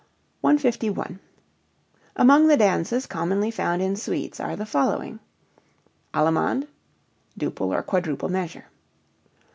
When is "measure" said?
8.27-8.65